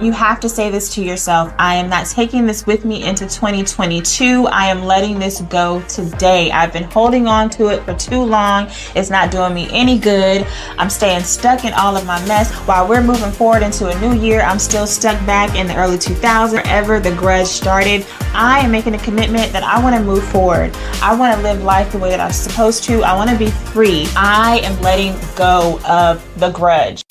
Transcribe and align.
You 0.00 0.12
have 0.12 0.40
to 0.40 0.48
say 0.50 0.70
this 0.70 0.94
to 0.94 1.02
yourself 1.02 1.54
I 1.58 1.76
am 1.76 1.88
not 1.88 2.06
taking 2.06 2.46
this 2.46 2.66
with 2.66 2.84
me 2.84 3.04
into 3.04 3.24
2022. 3.24 4.46
I 4.46 4.66
am 4.66 4.84
letting 4.84 5.18
this 5.18 5.40
go 5.42 5.80
today. 5.88 6.50
I've 6.50 6.70
been 6.70 6.84
holding 6.84 7.26
on 7.26 7.48
to 7.50 7.68
it 7.68 7.82
for 7.84 7.94
too 7.94 8.22
long. 8.22 8.68
It's 8.94 9.08
not 9.08 9.30
doing 9.30 9.54
me 9.54 9.68
any 9.70 9.98
good. 9.98 10.46
I'm 10.76 10.90
staying 10.90 11.22
stuck 11.22 11.64
in 11.64 11.72
all 11.72 11.96
of 11.96 12.04
my 12.04 12.22
mess. 12.26 12.52
While 12.66 12.86
we're 12.86 13.02
moving 13.02 13.32
forward 13.32 13.62
into 13.62 13.88
a 13.88 13.98
new 13.98 14.20
year, 14.20 14.42
I'm 14.42 14.58
still 14.58 14.86
stuck 14.86 15.16
back 15.24 15.56
in 15.56 15.66
the 15.66 15.76
early 15.76 15.96
2000s, 15.96 16.52
wherever 16.52 17.00
the 17.00 17.14
grudge 17.14 17.46
started. 17.46 18.04
I 18.34 18.60
am 18.60 18.70
making 18.70 18.94
a 18.94 18.98
commitment 18.98 19.50
that 19.52 19.62
I 19.62 19.82
want 19.82 19.96
to 19.96 20.02
move 20.02 20.24
forward. 20.28 20.76
I 21.00 21.16
want 21.16 21.34
to 21.36 21.42
live 21.42 21.62
life 21.62 21.92
the 21.92 21.98
way 21.98 22.10
that 22.10 22.20
I'm 22.20 22.32
supposed 22.32 22.84
to. 22.84 23.02
I 23.02 23.14
want 23.14 23.30
to 23.30 23.38
be 23.38 23.50
free. 23.50 24.06
I 24.14 24.60
am 24.62 24.78
letting 24.82 25.14
go 25.36 25.80
of 25.88 26.22
the 26.38 26.50
grudge. 26.50 27.02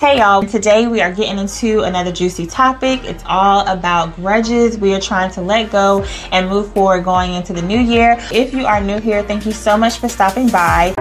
Hey 0.00 0.16
y'all, 0.16 0.42
today 0.42 0.86
we 0.86 1.02
are 1.02 1.12
getting 1.12 1.38
into 1.38 1.82
another 1.82 2.10
juicy 2.10 2.46
topic. 2.46 3.04
It's 3.04 3.22
all 3.26 3.68
about 3.68 4.16
grudges. 4.16 4.78
We 4.78 4.94
are 4.94 5.00
trying 5.00 5.30
to 5.32 5.42
let 5.42 5.70
go 5.70 6.04
and 6.32 6.48
move 6.48 6.72
forward 6.72 7.04
going 7.04 7.34
into 7.34 7.52
the 7.52 7.60
new 7.60 7.78
year. 7.78 8.16
If 8.32 8.54
you 8.54 8.64
are 8.64 8.80
new 8.80 8.98
here, 8.98 9.22
thank 9.22 9.44
you 9.44 9.52
so 9.52 9.76
much 9.76 9.98
for 9.98 10.08
stopping 10.08 10.48
by. 10.48 10.94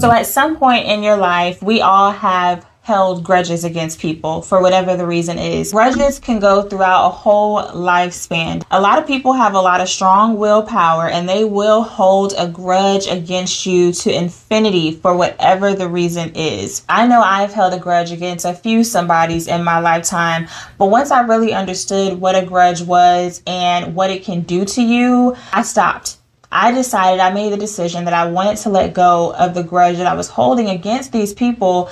So, 0.00 0.10
at 0.10 0.26
some 0.26 0.56
point 0.56 0.86
in 0.86 1.04
your 1.04 1.16
life, 1.16 1.62
we 1.62 1.80
all 1.80 2.10
have 2.10 2.66
held 2.82 3.22
grudges 3.22 3.62
against 3.62 4.00
people 4.00 4.40
for 4.42 4.62
whatever 4.62 4.96
the 4.96 5.06
reason 5.06 5.38
is. 5.38 5.72
Grudges 5.72 6.18
can 6.18 6.40
go 6.40 6.62
throughout 6.62 7.06
a 7.06 7.10
whole 7.10 7.62
lifespan. 7.68 8.62
A 8.70 8.80
lot 8.80 8.98
of 8.98 9.06
people 9.06 9.32
have 9.32 9.54
a 9.54 9.60
lot 9.60 9.80
of 9.80 9.88
strong 9.88 10.38
willpower 10.38 11.08
and 11.08 11.28
they 11.28 11.44
will 11.44 11.82
hold 11.82 12.32
a 12.38 12.48
grudge 12.48 13.06
against 13.06 13.66
you 13.66 13.92
to 13.92 14.12
infinity 14.12 14.92
for 14.92 15.14
whatever 15.14 15.74
the 15.74 15.88
reason 15.88 16.32
is. 16.34 16.82
I 16.88 17.06
know 17.06 17.20
I've 17.20 17.52
held 17.52 17.74
a 17.74 17.78
grudge 17.78 18.12
against 18.12 18.44
a 18.46 18.54
few 18.54 18.82
somebodies 18.82 19.46
in 19.46 19.62
my 19.62 19.78
lifetime, 19.78 20.48
but 20.78 20.86
once 20.86 21.10
I 21.10 21.20
really 21.20 21.52
understood 21.52 22.18
what 22.18 22.34
a 22.34 22.46
grudge 22.46 22.82
was 22.82 23.42
and 23.46 23.94
what 23.94 24.10
it 24.10 24.24
can 24.24 24.40
do 24.40 24.64
to 24.64 24.82
you, 24.82 25.36
I 25.52 25.62
stopped. 25.62 26.16
I 26.52 26.72
decided, 26.72 27.20
I 27.20 27.32
made 27.32 27.52
the 27.52 27.56
decision 27.56 28.04
that 28.06 28.14
I 28.14 28.28
wanted 28.28 28.56
to 28.58 28.70
let 28.70 28.92
go 28.92 29.32
of 29.34 29.54
the 29.54 29.62
grudge 29.62 29.98
that 29.98 30.06
I 30.08 30.14
was 30.14 30.28
holding 30.28 30.68
against 30.68 31.12
these 31.12 31.32
people 31.32 31.88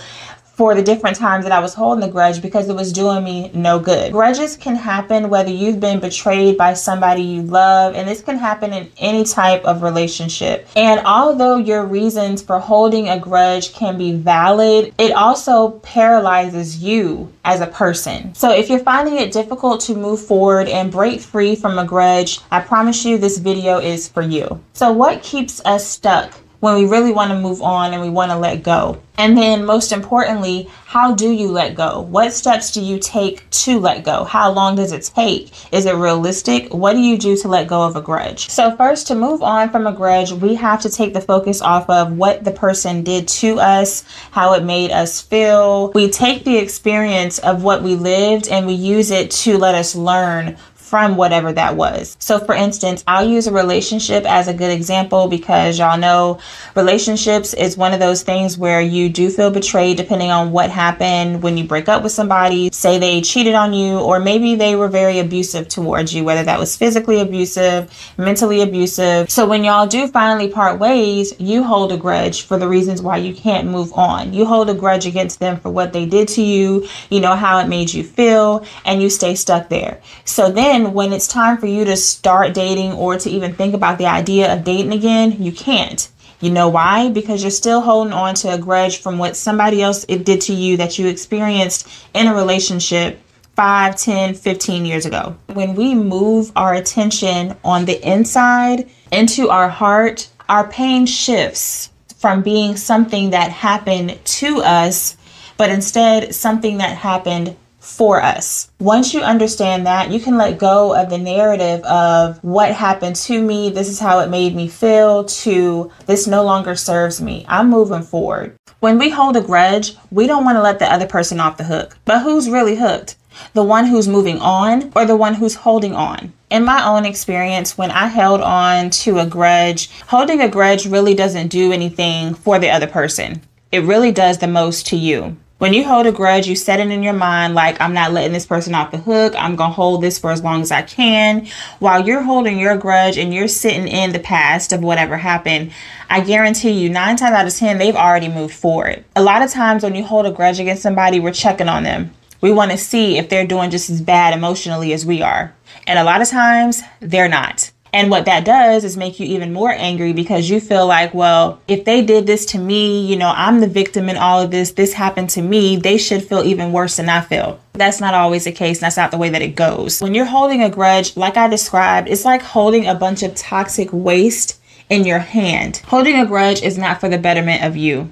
for 0.58 0.74
the 0.74 0.82
different 0.82 1.16
times 1.16 1.44
that 1.44 1.52
I 1.52 1.60
was 1.60 1.72
holding 1.72 2.04
the 2.04 2.10
grudge 2.10 2.42
because 2.42 2.68
it 2.68 2.74
was 2.74 2.92
doing 2.92 3.22
me 3.22 3.48
no 3.54 3.78
good. 3.78 4.10
Grudges 4.10 4.56
can 4.56 4.74
happen 4.74 5.30
whether 5.30 5.52
you've 5.52 5.78
been 5.78 6.00
betrayed 6.00 6.58
by 6.58 6.74
somebody 6.74 7.22
you 7.22 7.42
love, 7.42 7.94
and 7.94 8.08
this 8.08 8.22
can 8.22 8.36
happen 8.36 8.72
in 8.72 8.90
any 8.98 9.22
type 9.22 9.64
of 9.64 9.84
relationship. 9.84 10.68
And 10.74 11.00
although 11.06 11.58
your 11.58 11.84
reasons 11.84 12.42
for 12.42 12.58
holding 12.58 13.08
a 13.08 13.20
grudge 13.20 13.72
can 13.72 13.96
be 13.96 14.14
valid, 14.14 14.92
it 14.98 15.12
also 15.12 15.78
paralyzes 15.78 16.82
you 16.82 17.32
as 17.44 17.60
a 17.60 17.68
person. 17.68 18.34
So 18.34 18.50
if 18.50 18.68
you're 18.68 18.80
finding 18.80 19.16
it 19.16 19.30
difficult 19.30 19.80
to 19.82 19.94
move 19.94 20.20
forward 20.20 20.66
and 20.66 20.90
break 20.90 21.20
free 21.20 21.54
from 21.54 21.78
a 21.78 21.84
grudge, 21.84 22.40
I 22.50 22.58
promise 22.62 23.04
you 23.04 23.16
this 23.16 23.38
video 23.38 23.78
is 23.78 24.08
for 24.08 24.22
you. 24.22 24.60
So, 24.72 24.90
what 24.90 25.22
keeps 25.22 25.64
us 25.64 25.86
stuck? 25.86 26.34
When 26.60 26.74
we 26.74 26.86
really 26.86 27.12
want 27.12 27.30
to 27.30 27.38
move 27.38 27.62
on 27.62 27.92
and 27.92 28.02
we 28.02 28.10
want 28.10 28.30
to 28.30 28.36
let 28.36 28.62
go. 28.62 29.00
And 29.16 29.36
then, 29.36 29.64
most 29.64 29.90
importantly, 29.90 30.68
how 30.86 31.12
do 31.12 31.30
you 31.30 31.48
let 31.48 31.74
go? 31.74 32.02
What 32.02 32.32
steps 32.32 32.72
do 32.72 32.80
you 32.80 33.00
take 33.00 33.48
to 33.50 33.80
let 33.80 34.04
go? 34.04 34.22
How 34.24 34.52
long 34.52 34.76
does 34.76 34.92
it 34.92 35.10
take? 35.14 35.50
Is 35.72 35.86
it 35.86 35.96
realistic? 35.96 36.72
What 36.72 36.92
do 36.92 37.00
you 37.00 37.18
do 37.18 37.36
to 37.38 37.48
let 37.48 37.66
go 37.66 37.82
of 37.82 37.96
a 37.96 38.00
grudge? 38.00 38.48
So, 38.48 38.76
first, 38.76 39.08
to 39.08 39.16
move 39.16 39.42
on 39.42 39.70
from 39.70 39.88
a 39.88 39.92
grudge, 39.92 40.32
we 40.32 40.54
have 40.54 40.80
to 40.82 40.90
take 40.90 41.14
the 41.14 41.20
focus 41.20 41.60
off 41.60 41.90
of 41.90 42.12
what 42.12 42.44
the 42.44 42.52
person 42.52 43.02
did 43.02 43.26
to 43.28 43.58
us, 43.58 44.04
how 44.30 44.54
it 44.54 44.62
made 44.62 44.92
us 44.92 45.20
feel. 45.20 45.90
We 45.92 46.08
take 46.08 46.44
the 46.44 46.58
experience 46.58 47.40
of 47.40 47.64
what 47.64 47.82
we 47.82 47.96
lived 47.96 48.48
and 48.48 48.66
we 48.66 48.74
use 48.74 49.10
it 49.10 49.32
to 49.32 49.58
let 49.58 49.74
us 49.74 49.96
learn 49.96 50.56
from 50.88 51.16
whatever 51.16 51.52
that 51.52 51.76
was. 51.76 52.16
So, 52.18 52.38
for 52.38 52.54
instance, 52.54 53.04
I'll 53.06 53.28
use 53.28 53.46
a 53.46 53.52
relationship 53.52 54.24
as 54.24 54.48
a 54.48 54.54
good 54.54 54.70
example 54.70 55.28
because 55.28 55.78
y'all 55.78 55.98
know 55.98 56.40
relationships 56.74 57.54
is 57.54 57.76
one 57.76 57.92
of 57.92 58.00
those 58.00 58.22
things 58.22 58.56
where 58.56 58.80
you 58.80 59.08
do 59.08 59.30
feel 59.30 59.50
betrayed 59.50 59.96
depending 59.96 60.30
on 60.30 60.50
what 60.50 60.70
happened 60.70 61.42
when 61.42 61.56
you 61.56 61.64
break 61.64 61.88
up 61.88 62.02
with 62.02 62.12
somebody. 62.12 62.70
Say 62.72 62.98
they 62.98 63.20
cheated 63.20 63.54
on 63.54 63.72
you, 63.74 63.98
or 63.98 64.18
maybe 64.18 64.54
they 64.54 64.76
were 64.76 64.88
very 64.88 65.18
abusive 65.18 65.68
towards 65.68 66.14
you, 66.14 66.24
whether 66.24 66.44
that 66.44 66.58
was 66.58 66.76
physically 66.76 67.20
abusive, 67.20 67.92
mentally 68.16 68.62
abusive. 68.62 69.30
So, 69.30 69.46
when 69.46 69.64
y'all 69.64 69.86
do 69.86 70.08
finally 70.08 70.48
part 70.48 70.78
ways, 70.78 71.34
you 71.38 71.62
hold 71.62 71.92
a 71.92 71.96
grudge 71.96 72.42
for 72.42 72.58
the 72.58 72.68
reasons 72.68 73.02
why 73.02 73.18
you 73.18 73.34
can't 73.34 73.68
move 73.68 73.92
on. 73.92 74.32
You 74.32 74.46
hold 74.46 74.70
a 74.70 74.74
grudge 74.74 75.06
against 75.06 75.40
them 75.40 75.58
for 75.60 75.70
what 75.70 75.92
they 75.92 76.06
did 76.06 76.28
to 76.28 76.42
you, 76.42 76.88
you 77.10 77.20
know, 77.20 77.34
how 77.34 77.58
it 77.58 77.68
made 77.68 77.92
you 77.92 78.02
feel, 78.04 78.64
and 78.84 79.02
you 79.02 79.10
stay 79.10 79.34
stuck 79.34 79.68
there. 79.68 80.00
So, 80.24 80.50
then 80.50 80.77
then 80.78 80.94
when 80.94 81.12
it's 81.12 81.28
time 81.28 81.58
for 81.58 81.66
you 81.66 81.84
to 81.84 81.96
start 81.96 82.54
dating 82.54 82.92
or 82.92 83.18
to 83.18 83.30
even 83.30 83.54
think 83.54 83.74
about 83.74 83.98
the 83.98 84.06
idea 84.06 84.52
of 84.52 84.64
dating 84.64 84.92
again, 84.92 85.42
you 85.42 85.52
can't. 85.52 86.08
You 86.40 86.50
know 86.50 86.68
why? 86.68 87.10
Because 87.10 87.42
you're 87.42 87.50
still 87.50 87.80
holding 87.80 88.12
on 88.12 88.34
to 88.36 88.54
a 88.54 88.58
grudge 88.58 89.00
from 89.00 89.18
what 89.18 89.36
somebody 89.36 89.82
else 89.82 90.04
did 90.04 90.40
to 90.42 90.52
you 90.52 90.76
that 90.76 90.98
you 90.98 91.08
experienced 91.08 91.88
in 92.14 92.28
a 92.28 92.34
relationship 92.34 93.20
5, 93.56 93.96
10, 93.96 94.34
15 94.34 94.84
years 94.84 95.04
ago. 95.04 95.36
When 95.48 95.74
we 95.74 95.94
move 95.96 96.52
our 96.54 96.74
attention 96.74 97.56
on 97.64 97.86
the 97.86 98.00
inside 98.08 98.88
into 99.10 99.48
our 99.48 99.68
heart, 99.68 100.28
our 100.48 100.68
pain 100.68 101.06
shifts 101.06 101.90
from 102.18 102.42
being 102.42 102.76
something 102.76 103.30
that 103.30 103.50
happened 103.50 104.18
to 104.24 104.62
us, 104.62 105.16
but 105.56 105.70
instead 105.70 106.34
something 106.34 106.78
that 106.78 106.96
happened 106.96 107.56
for 107.88 108.22
us. 108.22 108.70
Once 108.78 109.14
you 109.14 109.20
understand 109.22 109.86
that, 109.86 110.10
you 110.10 110.20
can 110.20 110.36
let 110.36 110.58
go 110.58 110.94
of 110.94 111.08
the 111.10 111.18
narrative 111.18 111.82
of 111.84 112.38
what 112.44 112.72
happened 112.72 113.16
to 113.16 113.42
me, 113.42 113.70
this 113.70 113.88
is 113.88 113.98
how 113.98 114.20
it 114.20 114.30
made 114.30 114.54
me 114.54 114.68
feel, 114.68 115.24
to 115.24 115.90
this 116.06 116.26
no 116.26 116.44
longer 116.44 116.76
serves 116.76 117.20
me. 117.20 117.44
I'm 117.48 117.70
moving 117.70 118.02
forward. 118.02 118.54
When 118.80 118.98
we 118.98 119.10
hold 119.10 119.36
a 119.36 119.40
grudge, 119.40 119.96
we 120.10 120.26
don't 120.26 120.44
want 120.44 120.56
to 120.56 120.62
let 120.62 120.78
the 120.78 120.92
other 120.92 121.06
person 121.06 121.40
off 121.40 121.56
the 121.56 121.64
hook. 121.64 121.96
But 122.04 122.22
who's 122.22 122.48
really 122.48 122.76
hooked? 122.76 123.16
The 123.54 123.64
one 123.64 123.86
who's 123.86 124.06
moving 124.06 124.38
on 124.38 124.92
or 124.94 125.04
the 125.04 125.16
one 125.16 125.34
who's 125.34 125.54
holding 125.54 125.94
on? 125.94 126.32
In 126.50 126.64
my 126.64 126.84
own 126.84 127.04
experience, 127.04 127.76
when 127.76 127.90
I 127.90 128.06
held 128.06 128.40
on 128.40 128.90
to 128.90 129.18
a 129.18 129.26
grudge, 129.26 129.90
holding 130.08 130.40
a 130.40 130.48
grudge 130.48 130.86
really 130.86 131.14
doesn't 131.14 131.48
do 131.48 131.72
anything 131.72 132.34
for 132.34 132.58
the 132.58 132.70
other 132.70 132.86
person. 132.86 133.42
It 133.72 133.84
really 133.84 134.12
does 134.12 134.38
the 134.38 134.46
most 134.46 134.86
to 134.88 134.96
you. 134.96 135.36
When 135.58 135.74
you 135.74 135.82
hold 135.82 136.06
a 136.06 136.12
grudge, 136.12 136.46
you 136.46 136.54
set 136.54 136.78
it 136.78 136.88
in 136.88 137.02
your 137.02 137.12
mind 137.12 137.56
like, 137.56 137.80
I'm 137.80 137.92
not 137.92 138.12
letting 138.12 138.32
this 138.32 138.46
person 138.46 138.76
off 138.76 138.92
the 138.92 138.98
hook. 138.98 139.34
I'm 139.36 139.56
going 139.56 139.70
to 139.70 139.74
hold 139.74 140.00
this 140.00 140.16
for 140.16 140.30
as 140.30 140.40
long 140.40 140.62
as 140.62 140.70
I 140.70 140.82
can. 140.82 141.48
While 141.80 142.06
you're 142.06 142.22
holding 142.22 142.60
your 142.60 142.76
grudge 142.76 143.18
and 143.18 143.34
you're 143.34 143.48
sitting 143.48 143.88
in 143.88 144.12
the 144.12 144.20
past 144.20 144.72
of 144.72 144.84
whatever 144.84 145.16
happened, 145.16 145.72
I 146.08 146.20
guarantee 146.20 146.70
you, 146.70 146.88
nine 146.88 147.16
times 147.16 147.34
out 147.34 147.48
of 147.48 147.56
10, 147.56 147.78
they've 147.78 147.96
already 147.96 148.28
moved 148.28 148.54
forward. 148.54 149.04
A 149.16 149.22
lot 149.22 149.42
of 149.42 149.50
times 149.50 149.82
when 149.82 149.96
you 149.96 150.04
hold 150.04 150.26
a 150.26 150.30
grudge 150.30 150.60
against 150.60 150.82
somebody, 150.82 151.18
we're 151.18 151.32
checking 151.32 151.68
on 151.68 151.82
them. 151.82 152.12
We 152.40 152.52
want 152.52 152.70
to 152.70 152.78
see 152.78 153.18
if 153.18 153.28
they're 153.28 153.44
doing 153.44 153.72
just 153.72 153.90
as 153.90 154.00
bad 154.00 154.34
emotionally 154.34 154.92
as 154.92 155.04
we 155.04 155.22
are. 155.22 155.52
And 155.88 155.98
a 155.98 156.04
lot 156.04 156.22
of 156.22 156.28
times, 156.28 156.82
they're 157.00 157.28
not. 157.28 157.72
And 157.98 158.10
what 158.12 158.26
that 158.26 158.44
does 158.44 158.84
is 158.84 158.96
make 158.96 159.18
you 159.18 159.26
even 159.26 159.52
more 159.52 159.72
angry 159.72 160.12
because 160.12 160.48
you 160.48 160.60
feel 160.60 160.86
like, 160.86 161.12
well, 161.12 161.60
if 161.66 161.84
they 161.84 162.00
did 162.00 162.28
this 162.28 162.46
to 162.46 162.58
me, 162.58 163.04
you 163.04 163.16
know, 163.16 163.32
I'm 163.34 163.58
the 163.58 163.66
victim 163.66 164.08
in 164.08 164.16
all 164.16 164.40
of 164.40 164.52
this, 164.52 164.70
this 164.70 164.92
happened 164.92 165.30
to 165.30 165.42
me, 165.42 165.74
they 165.74 165.98
should 165.98 166.22
feel 166.22 166.44
even 166.44 166.70
worse 166.70 166.98
than 166.98 167.08
I 167.08 167.22
feel. 167.22 167.58
That's 167.72 168.00
not 168.00 168.14
always 168.14 168.44
the 168.44 168.52
case. 168.52 168.78
That's 168.78 168.96
not 168.96 169.10
the 169.10 169.18
way 169.18 169.30
that 169.30 169.42
it 169.42 169.56
goes. 169.56 170.00
When 170.00 170.14
you're 170.14 170.26
holding 170.26 170.62
a 170.62 170.70
grudge, 170.70 171.16
like 171.16 171.36
I 171.36 171.48
described, 171.48 172.08
it's 172.08 172.24
like 172.24 172.40
holding 172.40 172.86
a 172.86 172.94
bunch 172.94 173.24
of 173.24 173.34
toxic 173.34 173.88
waste 173.92 174.60
in 174.90 175.04
your 175.04 175.18
hand. 175.18 175.82
Holding 175.86 176.18
a 176.18 176.26
grudge 176.26 176.62
is 176.62 176.78
not 176.78 177.00
for 177.00 177.08
the 177.08 177.18
betterment 177.18 177.62
of 177.62 177.76
you. 177.76 178.10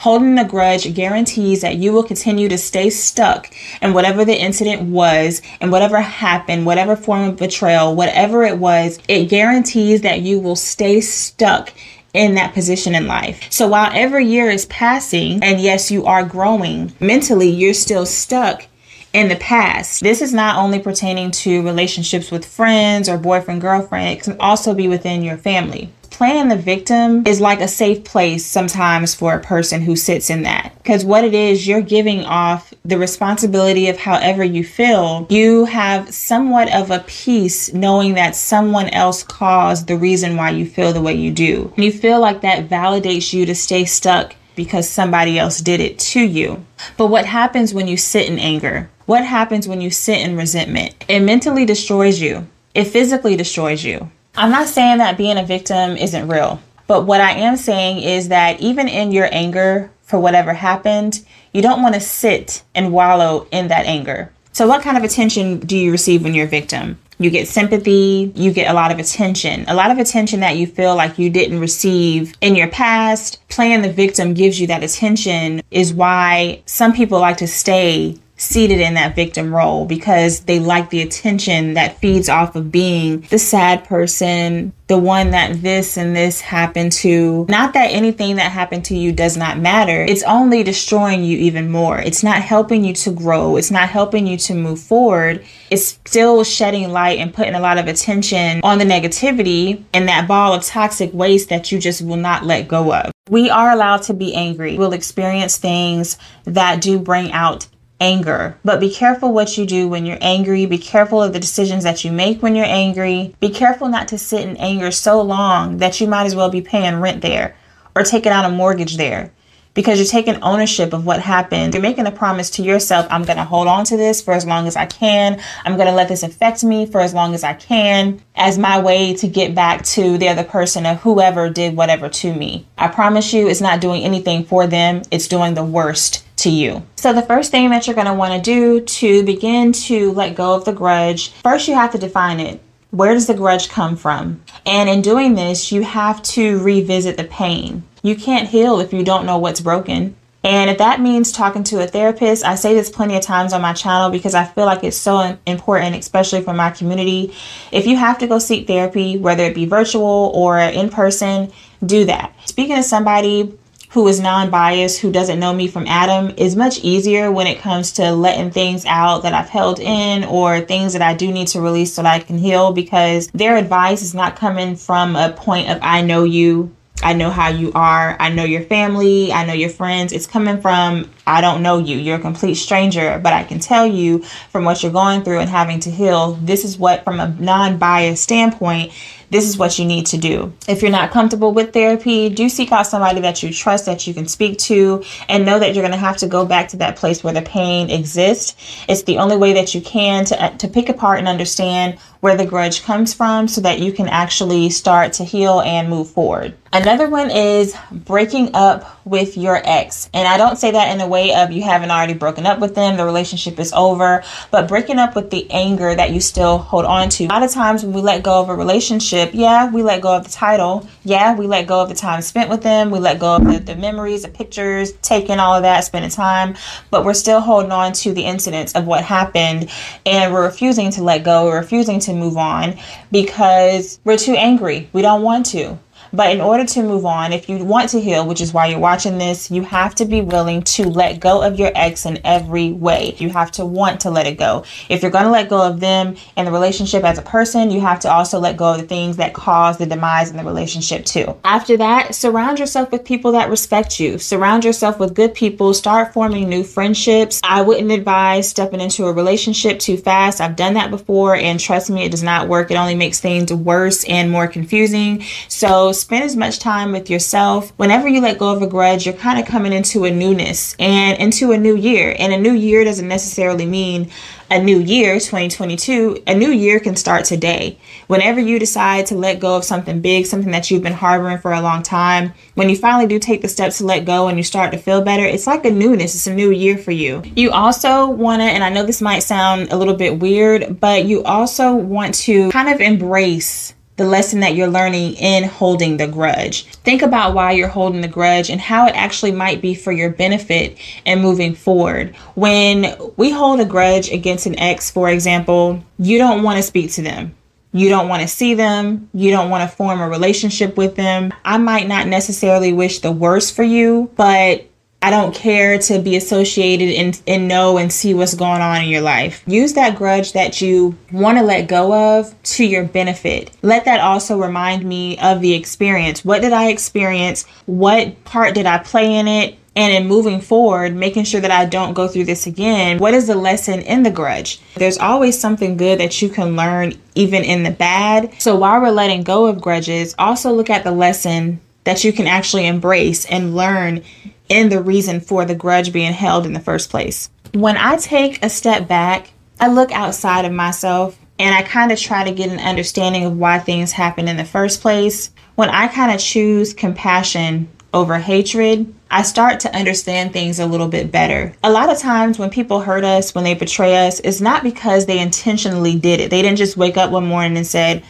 Holding 0.00 0.38
a 0.38 0.44
grudge 0.46 0.94
guarantees 0.94 1.62
that 1.62 1.76
you 1.76 1.92
will 1.92 2.02
continue 2.02 2.48
to 2.48 2.58
stay 2.58 2.90
stuck 2.90 3.50
in 3.82 3.94
whatever 3.94 4.24
the 4.24 4.40
incident 4.40 4.82
was 4.82 5.42
and 5.60 5.72
whatever 5.72 6.00
happened, 6.00 6.66
whatever 6.66 6.96
form 6.96 7.30
of 7.30 7.36
betrayal, 7.36 7.94
whatever 7.96 8.44
it 8.44 8.58
was, 8.58 8.98
it 9.08 9.28
guarantees 9.28 10.02
that 10.02 10.20
you 10.20 10.38
will 10.38 10.56
stay 10.56 11.00
stuck 11.00 11.72
in 12.14 12.34
that 12.34 12.54
position 12.54 12.94
in 12.94 13.06
life. 13.06 13.46
So 13.50 13.68
while 13.68 13.90
every 13.92 14.26
year 14.26 14.50
is 14.50 14.66
passing, 14.66 15.42
and 15.42 15.60
yes, 15.60 15.90
you 15.90 16.06
are 16.06 16.24
growing, 16.24 16.92
mentally, 17.00 17.48
you're 17.48 17.74
still 17.74 18.06
stuck 18.06 18.66
in 19.12 19.28
the 19.28 19.36
past. 19.36 20.02
This 20.02 20.22
is 20.22 20.32
not 20.32 20.56
only 20.56 20.78
pertaining 20.78 21.30
to 21.32 21.62
relationships 21.62 22.30
with 22.30 22.44
friends 22.44 23.08
or 23.08 23.18
boyfriend, 23.18 23.60
girlfriend, 23.60 24.18
it 24.18 24.22
can 24.22 24.36
also 24.38 24.74
be 24.74 24.88
within 24.88 25.22
your 25.22 25.36
family. 25.36 25.92
Playing 26.10 26.48
the 26.48 26.56
victim 26.56 27.26
is 27.26 27.40
like 27.40 27.60
a 27.60 27.68
safe 27.68 28.04
place 28.04 28.44
sometimes 28.44 29.14
for 29.14 29.34
a 29.34 29.40
person 29.40 29.82
who 29.82 29.96
sits 29.96 30.30
in 30.30 30.42
that. 30.42 30.72
Because 30.76 31.04
what 31.04 31.24
it 31.24 31.34
is, 31.34 31.66
you're 31.66 31.80
giving 31.80 32.24
off 32.24 32.72
the 32.84 32.98
responsibility 32.98 33.88
of 33.88 33.98
however 33.98 34.42
you 34.42 34.64
feel. 34.64 35.26
You 35.30 35.66
have 35.66 36.12
somewhat 36.12 36.74
of 36.74 36.90
a 36.90 37.04
peace 37.06 37.72
knowing 37.72 38.14
that 38.14 38.34
someone 38.34 38.88
else 38.88 39.22
caused 39.22 39.86
the 39.86 39.96
reason 39.96 40.36
why 40.36 40.50
you 40.50 40.66
feel 40.66 40.92
the 40.92 41.02
way 41.02 41.14
you 41.14 41.30
do. 41.30 41.72
And 41.76 41.84
you 41.84 41.92
feel 41.92 42.20
like 42.20 42.40
that 42.40 42.68
validates 42.68 43.32
you 43.32 43.46
to 43.46 43.54
stay 43.54 43.84
stuck 43.84 44.34
because 44.56 44.88
somebody 44.88 45.38
else 45.38 45.60
did 45.60 45.80
it 45.80 46.00
to 46.00 46.20
you. 46.20 46.64
But 46.96 47.06
what 47.06 47.26
happens 47.26 47.72
when 47.72 47.86
you 47.86 47.96
sit 47.96 48.28
in 48.28 48.40
anger? 48.40 48.90
What 49.06 49.24
happens 49.24 49.68
when 49.68 49.80
you 49.80 49.90
sit 49.90 50.18
in 50.18 50.36
resentment? 50.36 51.04
It 51.08 51.20
mentally 51.20 51.64
destroys 51.64 52.20
you, 52.20 52.48
it 52.74 52.84
physically 52.84 53.36
destroys 53.36 53.84
you. 53.84 54.10
I'm 54.38 54.52
not 54.52 54.68
saying 54.68 54.98
that 54.98 55.18
being 55.18 55.36
a 55.36 55.42
victim 55.42 55.96
isn't 55.96 56.28
real, 56.28 56.60
but 56.86 57.06
what 57.06 57.20
I 57.20 57.32
am 57.32 57.56
saying 57.56 58.04
is 58.04 58.28
that 58.28 58.60
even 58.60 58.86
in 58.86 59.10
your 59.10 59.28
anger 59.32 59.90
for 60.04 60.20
whatever 60.20 60.54
happened, 60.54 61.26
you 61.52 61.60
don't 61.60 61.82
want 61.82 61.96
to 61.96 62.00
sit 62.00 62.62
and 62.72 62.92
wallow 62.92 63.48
in 63.50 63.66
that 63.66 63.86
anger. 63.86 64.30
So, 64.52 64.68
what 64.68 64.82
kind 64.82 64.96
of 64.96 65.02
attention 65.02 65.58
do 65.58 65.76
you 65.76 65.90
receive 65.90 66.22
when 66.22 66.34
you're 66.34 66.46
a 66.46 66.48
victim? 66.48 67.00
You 67.18 67.30
get 67.30 67.48
sympathy, 67.48 68.32
you 68.36 68.52
get 68.52 68.70
a 68.70 68.74
lot 68.74 68.92
of 68.92 69.00
attention, 69.00 69.64
a 69.66 69.74
lot 69.74 69.90
of 69.90 69.98
attention 69.98 70.38
that 70.38 70.56
you 70.56 70.68
feel 70.68 70.94
like 70.94 71.18
you 71.18 71.30
didn't 71.30 71.58
receive 71.58 72.32
in 72.40 72.54
your 72.54 72.68
past. 72.68 73.40
Playing 73.48 73.82
the 73.82 73.92
victim 73.92 74.34
gives 74.34 74.60
you 74.60 74.68
that 74.68 74.84
attention, 74.84 75.62
is 75.72 75.92
why 75.92 76.62
some 76.64 76.92
people 76.92 77.18
like 77.18 77.38
to 77.38 77.48
stay 77.48 78.16
seated 78.38 78.80
in 78.80 78.94
that 78.94 79.14
victim 79.14 79.54
role 79.54 79.84
because 79.84 80.40
they 80.40 80.60
like 80.60 80.90
the 80.90 81.02
attention 81.02 81.74
that 81.74 81.98
feeds 81.98 82.28
off 82.28 82.56
of 82.56 82.72
being 82.72 83.20
the 83.22 83.38
sad 83.38 83.84
person, 83.84 84.72
the 84.86 84.96
one 84.96 85.32
that 85.32 85.60
this 85.60 85.98
and 85.98 86.16
this 86.16 86.40
happened 86.40 86.92
to. 86.92 87.44
Not 87.48 87.74
that 87.74 87.90
anything 87.90 88.36
that 88.36 88.52
happened 88.52 88.84
to 88.86 88.96
you 88.96 89.12
does 89.12 89.36
not 89.36 89.58
matter. 89.58 90.04
It's 90.04 90.22
only 90.22 90.62
destroying 90.62 91.24
you 91.24 91.36
even 91.38 91.70
more. 91.70 91.98
It's 91.98 92.22
not 92.22 92.40
helping 92.40 92.84
you 92.84 92.94
to 92.94 93.10
grow. 93.10 93.56
It's 93.56 93.72
not 93.72 93.88
helping 93.88 94.26
you 94.26 94.38
to 94.38 94.54
move 94.54 94.80
forward. 94.80 95.44
It's 95.70 95.98
still 96.06 96.44
shedding 96.44 96.90
light 96.90 97.18
and 97.18 97.34
putting 97.34 97.54
a 97.54 97.60
lot 97.60 97.76
of 97.76 97.88
attention 97.88 98.60
on 98.62 98.78
the 98.78 98.84
negativity 98.84 99.84
and 99.92 100.08
that 100.08 100.28
ball 100.28 100.54
of 100.54 100.64
toxic 100.64 101.12
waste 101.12 101.48
that 101.48 101.72
you 101.72 101.78
just 101.80 102.02
will 102.02 102.16
not 102.16 102.44
let 102.44 102.68
go 102.68 102.94
of. 102.94 103.10
We 103.28 103.50
are 103.50 103.72
allowed 103.72 104.02
to 104.04 104.14
be 104.14 104.34
angry. 104.34 104.78
We'll 104.78 104.94
experience 104.94 105.58
things 105.58 106.16
that 106.44 106.80
do 106.80 106.98
bring 106.98 107.32
out 107.32 107.66
anger. 108.00 108.58
But 108.64 108.80
be 108.80 108.90
careful 108.90 109.32
what 109.32 109.58
you 109.58 109.66
do 109.66 109.88
when 109.88 110.06
you're 110.06 110.18
angry. 110.20 110.66
Be 110.66 110.78
careful 110.78 111.22
of 111.22 111.32
the 111.32 111.40
decisions 111.40 111.84
that 111.84 112.04
you 112.04 112.12
make 112.12 112.42
when 112.42 112.54
you're 112.54 112.66
angry. 112.66 113.34
Be 113.40 113.50
careful 113.50 113.88
not 113.88 114.08
to 114.08 114.18
sit 114.18 114.46
in 114.46 114.56
anger 114.56 114.90
so 114.90 115.20
long 115.20 115.78
that 115.78 116.00
you 116.00 116.06
might 116.06 116.26
as 116.26 116.36
well 116.36 116.50
be 116.50 116.60
paying 116.60 117.00
rent 117.00 117.22
there 117.22 117.56
or 117.94 118.02
taking 118.02 118.32
out 118.32 118.44
a 118.44 118.50
mortgage 118.50 118.96
there 118.96 119.32
because 119.74 119.98
you're 119.98 120.06
taking 120.06 120.42
ownership 120.42 120.92
of 120.92 121.06
what 121.06 121.20
happened. 121.20 121.72
You're 121.72 121.82
making 121.82 122.06
a 122.06 122.10
promise 122.10 122.50
to 122.50 122.62
yourself 122.62 123.06
I'm 123.10 123.24
going 123.24 123.36
to 123.36 123.44
hold 123.44 123.68
on 123.68 123.84
to 123.84 123.96
this 123.96 124.20
for 124.20 124.34
as 124.34 124.44
long 124.44 124.66
as 124.66 124.74
I 124.74 124.86
can. 124.86 125.40
I'm 125.64 125.76
going 125.76 125.86
to 125.86 125.94
let 125.94 126.08
this 126.08 126.24
affect 126.24 126.64
me 126.64 126.86
for 126.86 127.00
as 127.00 127.14
long 127.14 127.32
as 127.32 127.44
I 127.44 127.54
can 127.54 128.20
as 128.34 128.58
my 128.58 128.80
way 128.80 129.14
to 129.14 129.28
get 129.28 129.54
back 129.54 129.84
to 129.84 130.18
the 130.18 130.28
other 130.28 130.44
person 130.44 130.84
or 130.86 130.94
whoever 130.94 131.48
did 131.48 131.76
whatever 131.76 132.08
to 132.08 132.34
me. 132.34 132.66
I 132.76 132.88
promise 132.88 133.32
you, 133.32 133.48
it's 133.48 133.60
not 133.60 133.80
doing 133.80 134.02
anything 134.02 134.44
for 134.44 134.66
them, 134.66 135.02
it's 135.10 135.28
doing 135.28 135.54
the 135.54 135.64
worst 135.64 136.24
to 136.38 136.50
you. 136.50 136.86
So, 136.96 137.12
the 137.12 137.22
first 137.22 137.50
thing 137.50 137.70
that 137.70 137.86
you're 137.86 137.94
going 137.94 138.06
to 138.06 138.14
want 138.14 138.34
to 138.34 138.40
do 138.40 138.80
to 138.80 139.24
begin 139.24 139.72
to 139.72 140.12
let 140.12 140.34
go 140.34 140.54
of 140.54 140.64
the 140.64 140.72
grudge, 140.72 141.30
first 141.42 141.68
you 141.68 141.74
have 141.74 141.92
to 141.92 141.98
define 141.98 142.40
it. 142.40 142.60
Where 142.90 143.12
does 143.12 143.26
the 143.26 143.34
grudge 143.34 143.68
come 143.68 143.96
from? 143.96 144.42
And 144.64 144.88
in 144.88 145.02
doing 145.02 145.34
this, 145.34 145.70
you 145.70 145.82
have 145.82 146.22
to 146.22 146.58
revisit 146.60 147.16
the 147.16 147.24
pain. 147.24 147.82
You 148.02 148.16
can't 148.16 148.48
heal 148.48 148.80
if 148.80 148.92
you 148.92 149.04
don't 149.04 149.26
know 149.26 149.36
what's 149.36 149.60
broken. 149.60 150.16
And 150.44 150.70
if 150.70 150.78
that 150.78 151.00
means 151.00 151.32
talking 151.32 151.64
to 151.64 151.82
a 151.82 151.86
therapist, 151.86 152.44
I 152.44 152.54
say 152.54 152.72
this 152.72 152.88
plenty 152.88 153.16
of 153.16 153.22
times 153.22 153.52
on 153.52 153.60
my 153.60 153.72
channel 153.72 154.08
because 154.08 154.34
I 154.34 154.44
feel 154.44 154.64
like 154.64 154.84
it's 154.84 154.96
so 154.96 155.36
important, 155.46 155.96
especially 155.96 156.42
for 156.42 156.54
my 156.54 156.70
community. 156.70 157.34
If 157.72 157.86
you 157.86 157.96
have 157.96 158.18
to 158.18 158.26
go 158.26 158.38
seek 158.38 158.66
therapy, 158.66 159.18
whether 159.18 159.42
it 159.42 159.54
be 159.54 159.66
virtual 159.66 160.30
or 160.34 160.58
in 160.58 160.90
person, 160.90 161.52
do 161.84 162.04
that. 162.06 162.34
Speaking 162.46 162.76
to 162.76 162.82
somebody 162.82 163.58
who 163.90 164.06
is 164.06 164.20
non-biased, 164.20 165.00
who 165.00 165.10
doesn't 165.10 165.40
know 165.40 165.52
me 165.52 165.66
from 165.66 165.86
Adam, 165.86 166.34
is 166.36 166.54
much 166.56 166.80
easier 166.80 167.32
when 167.32 167.46
it 167.46 167.58
comes 167.58 167.92
to 167.92 168.12
letting 168.12 168.50
things 168.50 168.84
out 168.84 169.22
that 169.22 169.32
I've 169.32 169.48
held 169.48 169.80
in 169.80 170.24
or 170.24 170.60
things 170.60 170.92
that 170.92 171.02
I 171.02 171.14
do 171.14 171.32
need 171.32 171.48
to 171.48 171.60
release 171.60 171.94
so 171.94 172.02
that 172.02 172.14
I 172.14 172.18
can 172.20 172.38
heal 172.38 172.72
because 172.72 173.28
their 173.28 173.56
advice 173.56 174.02
is 174.02 174.14
not 174.14 174.36
coming 174.36 174.76
from 174.76 175.16
a 175.16 175.32
point 175.32 175.70
of 175.70 175.78
I 175.80 176.02
know 176.02 176.24
you, 176.24 176.74
I 177.02 177.12
know 177.12 177.30
how 177.30 177.48
you 177.48 177.72
are. 177.74 178.16
I 178.18 178.30
know 178.30 178.44
your 178.44 178.62
family. 178.62 179.32
I 179.32 179.46
know 179.46 179.52
your 179.52 179.70
friends. 179.70 180.12
It's 180.12 180.26
coming 180.26 180.60
from, 180.60 181.08
I 181.26 181.40
don't 181.40 181.62
know 181.62 181.78
you. 181.78 181.96
You're 181.96 182.16
a 182.16 182.20
complete 182.20 182.54
stranger, 182.54 183.20
but 183.22 183.32
I 183.32 183.44
can 183.44 183.60
tell 183.60 183.86
you 183.86 184.24
from 184.50 184.64
what 184.64 184.82
you're 184.82 184.92
going 184.92 185.22
through 185.22 185.38
and 185.38 185.48
having 185.48 185.80
to 185.80 185.90
heal, 185.90 186.32
this 186.34 186.64
is 186.64 186.76
what, 186.78 187.04
from 187.04 187.20
a 187.20 187.28
non 187.28 187.78
biased 187.78 188.22
standpoint, 188.22 188.92
this 189.30 189.46
is 189.46 189.58
what 189.58 189.78
you 189.78 189.84
need 189.84 190.06
to 190.06 190.18
do. 190.18 190.54
If 190.66 190.80
you're 190.82 190.90
not 190.90 191.10
comfortable 191.10 191.52
with 191.52 191.72
therapy, 191.72 192.30
do 192.30 192.48
seek 192.48 192.72
out 192.72 192.86
somebody 192.86 193.20
that 193.20 193.42
you 193.42 193.52
trust, 193.52 193.86
that 193.86 194.06
you 194.06 194.14
can 194.14 194.26
speak 194.26 194.58
to, 194.60 195.04
and 195.28 195.44
know 195.44 195.58
that 195.58 195.74
you're 195.74 195.82
going 195.82 195.92
to 195.92 195.98
have 195.98 196.16
to 196.18 196.26
go 196.26 196.46
back 196.46 196.68
to 196.68 196.78
that 196.78 196.96
place 196.96 197.22
where 197.22 197.34
the 197.34 197.42
pain 197.42 197.90
exists. 197.90 198.84
It's 198.88 199.02
the 199.02 199.18
only 199.18 199.36
way 199.36 199.52
that 199.52 199.74
you 199.74 199.82
can 199.82 200.24
to, 200.26 200.42
uh, 200.42 200.56
to 200.56 200.68
pick 200.68 200.88
apart 200.88 201.18
and 201.18 201.28
understand 201.28 201.98
where 202.20 202.36
the 202.36 202.46
grudge 202.46 202.82
comes 202.82 203.14
from 203.14 203.48
so 203.48 203.60
that 203.60 203.78
you 203.78 203.92
can 203.92 204.08
actually 204.08 204.70
start 204.70 205.12
to 205.14 205.24
heal 205.24 205.60
and 205.60 205.88
move 205.88 206.10
forward. 206.10 206.54
Another 206.70 207.08
one 207.08 207.30
is 207.30 207.74
breaking 207.90 208.50
up 208.52 209.00
with 209.06 209.38
your 209.38 209.58
ex. 209.64 210.10
And 210.12 210.28
I 210.28 210.36
don't 210.36 210.58
say 210.58 210.72
that 210.72 210.94
in 210.94 211.00
a 211.00 211.06
way 211.06 211.34
of 211.34 211.50
you 211.50 211.62
haven't 211.62 211.90
already 211.90 212.12
broken 212.12 212.44
up 212.44 212.58
with 212.58 212.74
them, 212.74 212.98
the 212.98 213.06
relationship 213.06 213.58
is 213.58 213.72
over, 213.72 214.22
but 214.50 214.68
breaking 214.68 214.98
up 214.98 215.16
with 215.16 215.30
the 215.30 215.50
anger 215.50 215.94
that 215.94 216.10
you 216.10 216.20
still 216.20 216.58
hold 216.58 216.84
on 216.84 217.08
to. 217.10 217.24
A 217.24 217.28
lot 217.28 217.42
of 217.42 217.50
times 217.50 217.84
when 217.84 217.94
we 217.94 218.02
let 218.02 218.22
go 218.22 218.42
of 218.42 218.50
a 218.50 218.54
relationship, 218.54 219.30
yeah, 219.32 219.70
we 219.70 219.82
let 219.82 220.02
go 220.02 220.14
of 220.14 220.24
the 220.24 220.30
title. 220.30 220.86
Yeah, 221.04 221.34
we 221.34 221.46
let 221.46 221.66
go 221.66 221.80
of 221.80 221.88
the 221.88 221.94
time 221.94 222.20
spent 222.20 222.50
with 222.50 222.62
them. 222.62 222.90
We 222.90 222.98
let 222.98 223.18
go 223.18 223.36
of 223.36 223.44
the, 223.46 223.60
the 223.60 223.76
memories, 223.76 224.22
the 224.22 224.28
pictures, 224.28 224.92
taking 225.00 225.38
all 225.38 225.54
of 225.54 225.62
that, 225.62 225.84
spending 225.84 226.10
time, 226.10 226.54
but 226.90 227.02
we're 227.02 227.14
still 227.14 227.40
holding 227.40 227.72
on 227.72 227.94
to 227.94 228.12
the 228.12 228.24
incidents 228.24 228.74
of 228.74 228.86
what 228.86 229.04
happened 229.04 229.70
and 230.04 230.34
we're 230.34 230.44
refusing 230.44 230.90
to 230.92 231.02
let 231.02 231.24
go, 231.24 231.46
we're 231.46 231.58
refusing 231.58 231.98
to 232.00 232.07
move 232.12 232.36
on 232.36 232.78
because 233.10 234.00
we're 234.04 234.16
too 234.18 234.34
angry. 234.34 234.88
We 234.92 235.02
don't 235.02 235.22
want 235.22 235.46
to. 235.46 235.78
But 236.12 236.30
in 236.30 236.40
order 236.40 236.64
to 236.64 236.82
move 236.82 237.04
on, 237.04 237.32
if 237.32 237.48
you 237.48 237.64
want 237.64 237.90
to 237.90 238.00
heal, 238.00 238.26
which 238.26 238.40
is 238.40 238.52
why 238.52 238.66
you're 238.66 238.78
watching 238.78 239.18
this, 239.18 239.50
you 239.50 239.62
have 239.62 239.94
to 239.96 240.04
be 240.04 240.20
willing 240.20 240.62
to 240.62 240.88
let 240.88 241.20
go 241.20 241.42
of 241.42 241.58
your 241.58 241.72
ex 241.74 242.06
in 242.06 242.18
every 242.24 242.72
way. 242.72 243.14
You 243.18 243.30
have 243.30 243.50
to 243.52 243.66
want 243.66 244.00
to 244.02 244.10
let 244.10 244.26
it 244.26 244.38
go. 244.38 244.64
If 244.88 245.02
you're 245.02 245.10
going 245.10 245.24
to 245.24 245.30
let 245.30 245.48
go 245.48 245.62
of 245.62 245.80
them 245.80 246.16
and 246.36 246.46
the 246.46 246.52
relationship 246.52 247.04
as 247.04 247.18
a 247.18 247.22
person, 247.22 247.70
you 247.70 247.80
have 247.80 248.00
to 248.00 248.12
also 248.12 248.38
let 248.38 248.56
go 248.56 248.72
of 248.72 248.80
the 248.80 248.86
things 248.86 249.16
that 249.16 249.34
cause 249.34 249.78
the 249.78 249.86
demise 249.86 250.30
in 250.30 250.36
the 250.36 250.44
relationship 250.44 251.04
too. 251.04 251.36
After 251.44 251.76
that, 251.76 252.14
surround 252.14 252.58
yourself 252.58 252.90
with 252.90 253.04
people 253.04 253.32
that 253.32 253.50
respect 253.50 254.00
you. 254.00 254.18
Surround 254.18 254.64
yourself 254.64 254.98
with 254.98 255.14
good 255.14 255.34
people. 255.34 255.74
Start 255.74 256.12
forming 256.12 256.48
new 256.48 256.64
friendships. 256.64 257.40
I 257.44 257.62
wouldn't 257.62 257.92
advise 257.92 258.48
stepping 258.48 258.80
into 258.80 259.06
a 259.06 259.12
relationship 259.12 259.78
too 259.78 259.96
fast. 259.96 260.40
I've 260.40 260.56
done 260.56 260.74
that 260.74 260.90
before 260.90 261.34
and 261.34 261.60
trust 261.60 261.90
me, 261.90 262.04
it 262.04 262.10
does 262.10 262.22
not 262.22 262.48
work. 262.48 262.70
It 262.70 262.76
only 262.76 262.94
makes 262.94 263.20
things 263.20 263.52
worse 263.52 264.04
and 264.04 264.30
more 264.30 264.46
confusing. 264.46 265.22
So 265.48 265.92
spend 265.98 266.24
as 266.24 266.36
much 266.36 266.58
time 266.58 266.92
with 266.92 267.10
yourself. 267.10 267.72
Whenever 267.76 268.08
you 268.08 268.20
let 268.20 268.38
go 268.38 268.52
of 268.52 268.62
a 268.62 268.66
grudge, 268.66 269.06
you're 269.06 269.14
kind 269.14 269.38
of 269.38 269.46
coming 269.46 269.72
into 269.72 270.04
a 270.04 270.10
newness 270.10 270.74
and 270.78 271.18
into 271.18 271.52
a 271.52 271.58
new 271.58 271.76
year. 271.76 272.14
And 272.18 272.32
a 272.32 272.38
new 272.38 272.52
year 272.52 272.84
doesn't 272.84 273.08
necessarily 273.08 273.66
mean 273.66 274.10
a 274.50 274.62
new 274.62 274.78
year, 274.78 275.14
2022. 275.14 276.22
A 276.26 276.34
new 276.34 276.50
year 276.50 276.80
can 276.80 276.96
start 276.96 277.24
today. 277.24 277.78
Whenever 278.06 278.40
you 278.40 278.58
decide 278.58 279.06
to 279.06 279.14
let 279.14 279.40
go 279.40 279.56
of 279.56 279.64
something 279.64 280.00
big, 280.00 280.26
something 280.26 280.52
that 280.52 280.70
you've 280.70 280.82
been 280.82 280.92
harboring 280.92 281.38
for 281.38 281.52
a 281.52 281.60
long 281.60 281.82
time, 281.82 282.32
when 282.54 282.68
you 282.68 282.76
finally 282.76 283.06
do 283.06 283.18
take 283.18 283.42
the 283.42 283.48
steps 283.48 283.78
to 283.78 283.84
let 283.84 284.04
go 284.06 284.28
and 284.28 284.38
you 284.38 284.44
start 284.44 284.72
to 284.72 284.78
feel 284.78 285.02
better, 285.02 285.24
it's 285.24 285.46
like 285.46 285.64
a 285.64 285.70
newness. 285.70 286.14
It's 286.14 286.26
a 286.26 286.34
new 286.34 286.50
year 286.50 286.78
for 286.78 286.92
you. 286.92 287.22
You 287.36 287.50
also 287.50 288.08
want 288.08 288.40
to, 288.40 288.44
and 288.44 288.64
I 288.64 288.70
know 288.70 288.84
this 288.84 289.02
might 289.02 289.20
sound 289.20 289.70
a 289.70 289.76
little 289.76 289.94
bit 289.94 290.18
weird, 290.18 290.80
but 290.80 291.04
you 291.04 291.22
also 291.24 291.74
want 291.74 292.14
to 292.14 292.50
kind 292.50 292.68
of 292.68 292.80
embrace 292.80 293.74
the 293.98 294.06
lesson 294.06 294.40
that 294.40 294.54
you're 294.54 294.68
learning 294.68 295.14
in 295.14 295.44
holding 295.44 295.96
the 295.96 296.06
grudge. 296.06 296.64
Think 296.84 297.02
about 297.02 297.34
why 297.34 297.52
you're 297.52 297.68
holding 297.68 298.00
the 298.00 298.08
grudge 298.08 298.48
and 298.48 298.60
how 298.60 298.86
it 298.86 298.94
actually 298.94 299.32
might 299.32 299.60
be 299.60 299.74
for 299.74 299.92
your 299.92 300.08
benefit 300.08 300.78
and 301.04 301.20
moving 301.20 301.54
forward. 301.54 302.14
When 302.34 302.96
we 303.16 303.30
hold 303.30 303.60
a 303.60 303.64
grudge 303.64 304.10
against 304.10 304.46
an 304.46 304.58
ex, 304.58 304.90
for 304.90 305.10
example, 305.10 305.84
you 305.98 306.16
don't 306.16 306.44
want 306.44 306.56
to 306.58 306.62
speak 306.62 306.92
to 306.92 307.02
them. 307.02 307.34
You 307.72 307.88
don't 307.90 308.08
want 308.08 308.22
to 308.22 308.28
see 308.28 308.54
them. 308.54 309.10
You 309.12 309.30
don't 309.30 309.50
want 309.50 309.68
to 309.68 309.76
form 309.76 310.00
a 310.00 310.08
relationship 310.08 310.76
with 310.76 310.96
them. 310.96 311.34
I 311.44 311.58
might 311.58 311.88
not 311.88 312.06
necessarily 312.06 312.72
wish 312.72 313.00
the 313.00 313.12
worst 313.12 313.54
for 313.54 313.64
you, 313.64 314.10
but 314.16 314.67
I 315.00 315.10
don't 315.10 315.32
care 315.34 315.78
to 315.78 316.00
be 316.00 316.16
associated 316.16 316.92
and, 316.94 317.22
and 317.26 317.46
know 317.46 317.78
and 317.78 317.92
see 317.92 318.14
what's 318.14 318.34
going 318.34 318.60
on 318.60 318.82
in 318.82 318.88
your 318.88 319.00
life. 319.00 319.44
Use 319.46 319.74
that 319.74 319.96
grudge 319.96 320.32
that 320.32 320.60
you 320.60 320.98
want 321.12 321.38
to 321.38 321.44
let 321.44 321.68
go 321.68 322.18
of 322.18 322.34
to 322.42 322.64
your 322.64 322.84
benefit. 322.84 323.52
Let 323.62 323.84
that 323.84 324.00
also 324.00 324.40
remind 324.40 324.84
me 324.84 325.16
of 325.18 325.40
the 325.40 325.54
experience. 325.54 326.24
What 326.24 326.42
did 326.42 326.52
I 326.52 326.70
experience? 326.70 327.46
What 327.66 328.24
part 328.24 328.54
did 328.54 328.66
I 328.66 328.78
play 328.78 329.14
in 329.14 329.28
it? 329.28 329.56
And 329.76 329.92
in 329.92 330.08
moving 330.08 330.40
forward, 330.40 330.96
making 330.96 331.22
sure 331.22 331.40
that 331.40 331.52
I 331.52 331.64
don't 331.64 331.94
go 331.94 332.08
through 332.08 332.24
this 332.24 332.48
again, 332.48 332.98
what 332.98 333.14
is 333.14 333.28
the 333.28 333.36
lesson 333.36 333.78
in 333.80 334.02
the 334.02 334.10
grudge? 334.10 334.60
There's 334.74 334.98
always 334.98 335.38
something 335.38 335.76
good 335.76 336.00
that 336.00 336.20
you 336.20 336.28
can 336.28 336.56
learn, 336.56 336.94
even 337.14 337.44
in 337.44 337.62
the 337.62 337.70
bad. 337.70 338.34
So 338.42 338.56
while 338.56 338.80
we're 338.80 338.90
letting 338.90 339.22
go 339.22 339.46
of 339.46 339.60
grudges, 339.60 340.16
also 340.18 340.50
look 340.50 340.68
at 340.68 340.82
the 340.82 340.90
lesson 340.90 341.60
that 341.84 342.02
you 342.02 342.12
can 342.12 342.26
actually 342.26 342.66
embrace 342.66 343.24
and 343.26 343.54
learn 343.54 344.02
in 344.48 344.68
the 344.68 344.82
reason 344.82 345.20
for 345.20 345.44
the 345.44 345.54
grudge 345.54 345.92
being 345.92 346.12
held 346.12 346.46
in 346.46 346.52
the 346.52 346.60
first 346.60 346.90
place. 346.90 347.30
When 347.52 347.76
I 347.76 347.96
take 347.96 348.44
a 348.44 348.50
step 348.50 348.88
back, 348.88 349.32
I 349.60 349.68
look 349.68 349.92
outside 349.92 350.44
of 350.44 350.52
myself 350.52 351.18
and 351.38 351.54
I 351.54 351.62
kind 351.62 351.92
of 351.92 351.98
try 351.98 352.24
to 352.24 352.32
get 352.32 352.50
an 352.50 352.60
understanding 352.60 353.24
of 353.24 353.36
why 353.36 353.58
things 353.58 353.92
happen 353.92 354.28
in 354.28 354.36
the 354.36 354.44
first 354.44 354.80
place. 354.80 355.30
When 355.54 355.68
I 355.68 355.88
kind 355.88 356.12
of 356.12 356.20
choose 356.20 356.74
compassion 356.74 357.68
over 357.94 358.18
hatred, 358.18 358.92
I 359.10 359.22
start 359.22 359.60
to 359.60 359.74
understand 359.74 360.32
things 360.32 360.58
a 360.58 360.66
little 360.66 360.88
bit 360.88 361.10
better. 361.10 361.54
A 361.64 361.70
lot 361.70 361.90
of 361.90 361.98
times 361.98 362.38
when 362.38 362.50
people 362.50 362.80
hurt 362.80 363.04
us, 363.04 363.34
when 363.34 363.44
they 363.44 363.54
betray 363.54 364.06
us, 364.06 364.20
it's 364.20 364.40
not 364.40 364.62
because 364.62 365.06
they 365.06 365.18
intentionally 365.18 365.98
did 365.98 366.20
it. 366.20 366.30
They 366.30 366.42
didn't 366.42 366.58
just 366.58 366.76
wake 366.76 366.96
up 366.96 367.10
one 367.10 367.26
morning 367.26 367.56
and 367.56 367.66
said, 367.66 368.04